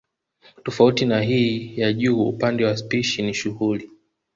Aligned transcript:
Tofauti 0.63 1.05
na 1.05 1.21
hii 1.21 1.73
ya 1.79 1.93
juu 1.93 2.27
upande 2.29 2.65
wa 2.65 2.77
spishi 2.77 3.21
ni 3.21 3.33
shughuli 3.33 3.89